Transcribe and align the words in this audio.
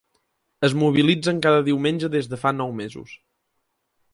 Es 0.67 0.73
mobilitzen 0.83 1.41
cada 1.47 1.61
diumenge 1.67 2.09
des 2.15 2.31
de 2.33 2.41
fa 2.45 2.55
nou 2.63 2.73
mesos. 2.81 3.13